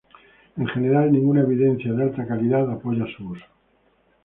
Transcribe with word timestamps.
En 0.57 0.65
general, 0.67 1.11
ninguna 1.11 1.41
evidencia 1.41 1.93
de 1.93 2.01
alta 2.01 2.25
calidad 2.25 2.67
apoya 2.71 3.05
su 3.15 3.33
uso. 3.33 3.45